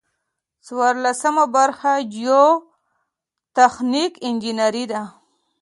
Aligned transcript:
څلورمه 0.65 1.45
برخه 1.55 1.91
جیوتخنیک 2.13 4.13
انجنیری 4.27 4.85
ده. 4.91 5.01